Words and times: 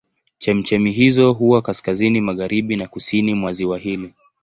Chemchemi 0.39 0.91
hizo 0.91 1.33
huwa 1.33 1.61
kaskazini 1.61 2.21
magharibi 2.21 2.75
na 2.75 2.87
kusini 2.87 3.33
mwa 3.33 3.53
ziwa 3.53 3.77
hili. 3.77 4.13